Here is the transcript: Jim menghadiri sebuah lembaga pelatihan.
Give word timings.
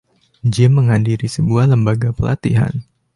Jim 0.53 0.71
menghadiri 0.81 1.27
sebuah 1.35 1.65
lembaga 1.71 2.09
pelatihan. 2.17 2.73